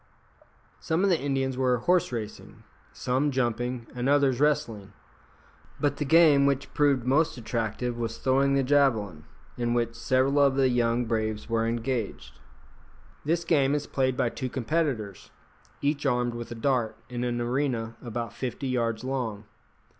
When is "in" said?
9.59-9.75, 17.07-17.23